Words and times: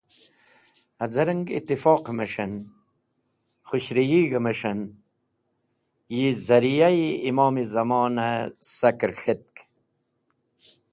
Haz̃ereng 0.99 1.45
itifoq 1.57 2.05
mes̃h 2.17 2.37
en, 2.43 2.53
khũshig̃h 3.67 4.15
mes̃h 4.43 4.65
en, 4.71 4.79
yizariyayi 6.17 7.09
Imom-e 7.29 7.63
Zamon-e 7.73 8.29
saker 8.77 9.11
k̃hetk. 9.19 9.55